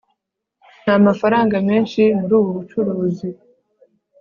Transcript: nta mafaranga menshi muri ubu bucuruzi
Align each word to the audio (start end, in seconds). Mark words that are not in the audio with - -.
nta 0.83 0.95
mafaranga 1.05 1.55
menshi 1.69 2.01
muri 2.19 2.33
ubu 2.39 2.49
bucuruzi 2.57 3.29